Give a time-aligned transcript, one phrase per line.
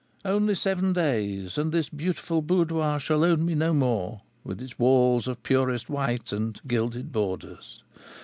[0.25, 5.27] "Only seven days and this beautiful boudoir shall own me no more, with its walls
[5.27, 7.83] of purest white and gilded borders!